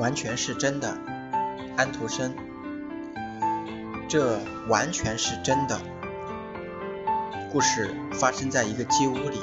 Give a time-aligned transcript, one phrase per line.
[0.00, 0.96] 完全是真的，
[1.76, 2.34] 安徒生。
[4.08, 5.78] 这完全是真的。
[7.52, 9.38] 故事发生在一个鸡屋里。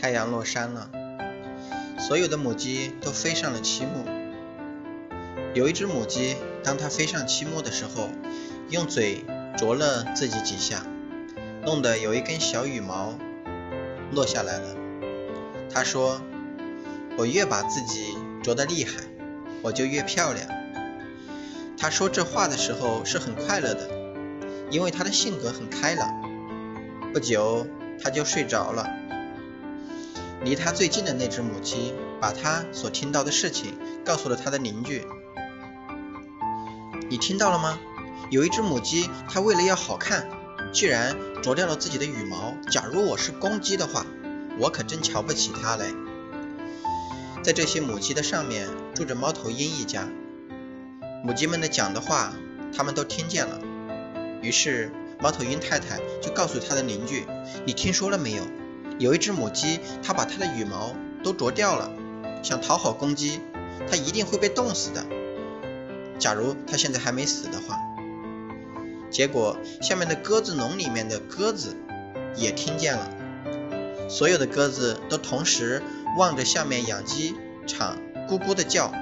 [0.00, 0.88] 太阳落山了，
[1.98, 4.06] 所有的母鸡都飞上了漆木。
[5.54, 8.10] 有一只母鸡，当它飞上漆木的时候，
[8.70, 9.24] 用嘴
[9.56, 10.86] 啄了自己几下，
[11.64, 13.14] 弄得有一根小羽毛
[14.12, 14.76] 落下来了。
[15.68, 16.20] 它说。
[17.16, 18.92] 我越把自己啄得厉害，
[19.62, 20.48] 我就越漂亮。
[21.78, 23.88] 他说这话的时候是很快乐的，
[24.70, 26.12] 因为他的性格很开朗。
[27.12, 27.66] 不久
[28.02, 28.88] 他就睡着了。
[30.42, 35.06] 离他最近的那只母鸡把他所听到的事情告诉了他的邻居。
[37.08, 37.78] 你听到了吗？
[38.30, 40.28] 有一只母鸡，它为了要好看，
[40.72, 42.54] 居然啄掉了自己的羽毛。
[42.70, 44.04] 假如我是公鸡的话，
[44.58, 45.84] 我可真瞧不起它嘞。
[47.44, 50.08] 在这些母鸡的上面住着猫头鹰一家，
[51.22, 52.32] 母鸡们的讲的话，
[52.74, 53.60] 他们都听见了。
[54.40, 57.26] 于是猫头鹰太太就告诉他的邻居
[57.66, 58.44] ：“你听说了没有？
[58.98, 61.90] 有一只母鸡，它把它的羽毛都啄掉了，
[62.42, 63.40] 想讨好公鸡，
[63.90, 65.04] 它一定会被冻死的。
[66.18, 67.78] 假如它现在还没死的话。”
[69.12, 71.76] 结果下面的鸽子笼里面的鸽子
[72.36, 73.10] 也听见了，
[74.08, 75.82] 所有的鸽子都同时。
[76.16, 77.34] 望着下面养鸡
[77.66, 77.98] 场
[78.28, 78.92] 咕咕的叫，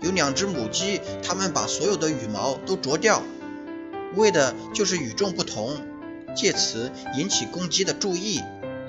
[0.00, 3.22] 有两只母鸡，它们把所有的羽毛都啄掉，
[4.14, 5.76] 为的就是与众不同，
[6.34, 8.42] 借此引起公鸡的注意。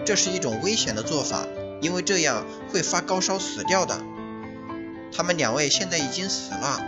[0.06, 1.46] 这是一种危险的做法，
[1.81, 4.02] 因为这样会发高烧死掉的。
[5.16, 6.81] 他们两位现在已经死了。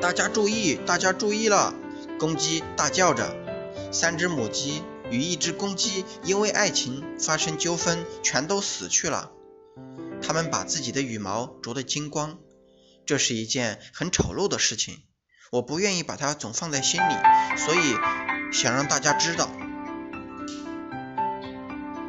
[0.00, 1.74] 大家注意，大家注意了！
[2.18, 3.34] 公鸡大叫着，
[3.90, 4.82] 三只母鸡。
[5.14, 9.30] 与一只公鸡因为爱情发生纠纷，全都死去了。
[10.20, 12.40] 它们把自己的羽毛啄得精光，
[13.06, 15.04] 这是一件很丑陋的事情。
[15.52, 17.14] 我不愿意把它总放在心里，
[17.56, 17.94] 所以
[18.52, 19.48] 想让大家知道，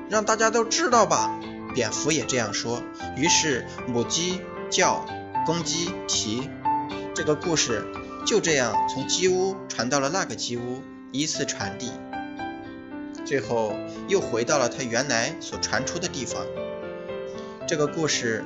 [0.10, 1.40] 让大家都知道吧。
[1.76, 2.82] 蝙蝠也这样说。
[3.16, 4.42] 于是母鸡
[4.72, 5.06] 叫，
[5.46, 6.50] 公鸡啼。
[7.14, 7.86] 这个故事
[8.26, 11.92] 就这样从鸡屋传到了那个鸡屋，依次传递。
[13.26, 13.76] 最后
[14.08, 16.46] 又回到了他原来所传出的地方。
[17.68, 18.46] 这个故事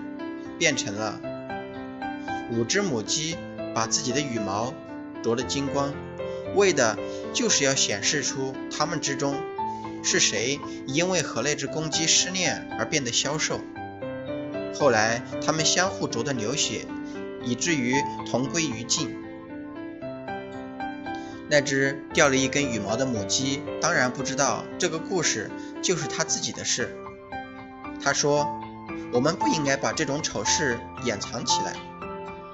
[0.57, 1.19] 变成了
[2.51, 3.35] 五只母鸡
[3.75, 4.73] 把自己的羽毛
[5.21, 5.93] 啄得精光，
[6.55, 6.97] 为的
[7.33, 9.35] 就是要显示出它们之中
[10.01, 13.59] 是谁因为和那只公鸡失恋而变得消瘦。
[14.73, 16.85] 后来它们相互啄得流血，
[17.43, 19.13] 以至于同归于尽。
[21.51, 25.49] 那只掉了一根羽毛的母鸡当然不知道这个故事
[25.81, 26.95] 就是它自己的事。
[28.03, 28.47] 他说
[29.11, 31.73] ：“我们不应该把这种丑事掩藏起来。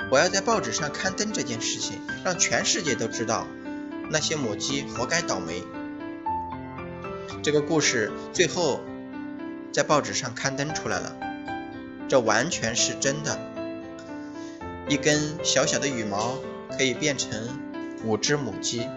[0.10, 3.46] 我要在报纸上刊登这件事情，让全世界都知道
[4.10, 5.62] 那些母鸡活该倒霉。”
[7.44, 8.80] 这个故事最后
[9.74, 11.18] 在报纸上刊登出来了，
[12.08, 13.38] 这完全是真的。
[14.88, 16.40] 一根小小的羽毛
[16.78, 17.60] 可以变成。
[18.06, 18.88] 五只母鸡。